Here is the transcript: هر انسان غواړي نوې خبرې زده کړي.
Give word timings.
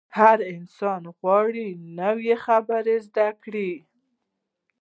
هر 0.17 0.37
انسان 0.55 1.01
غواړي 1.19 1.67
نوې 1.99 2.35
خبرې 2.45 2.95
زده 3.07 3.27
کړي. 3.43 3.71